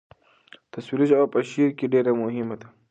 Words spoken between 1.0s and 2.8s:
ژبه په شعر کې ډېره مهمه ده.